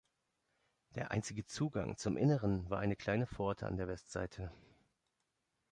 [0.95, 4.51] Der einzige Zugang zum Inneren war eine kleine Pforte an der Westseite.